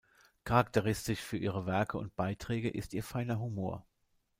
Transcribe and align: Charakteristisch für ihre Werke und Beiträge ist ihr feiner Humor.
Charakteristisch 0.45 1.19
für 1.19 1.37
ihre 1.37 1.67
Werke 1.67 1.99
und 1.99 2.15
Beiträge 2.15 2.69
ist 2.71 2.95
ihr 2.95 3.03
feiner 3.03 3.37
Humor. 3.37 3.85